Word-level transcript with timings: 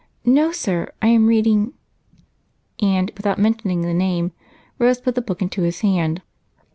"No, 0.25 0.51
sir, 0.51 0.91
I 0.99 1.09
am 1.09 1.27
reading." 1.27 1.73
And, 2.81 3.11
without 3.15 3.37
mentioning 3.37 3.81
the 3.81 3.93
name, 3.93 4.31
Rose 4.79 4.99
put 4.99 5.13
the 5.13 5.21
book 5.21 5.43
into 5.43 5.61
his 5.61 5.81
hand. 5.81 6.23